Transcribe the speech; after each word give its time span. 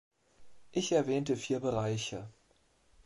Ich 0.71 0.93
erwähnte 0.93 1.37
vier 1.37 1.59
Bereiche. 1.59 2.27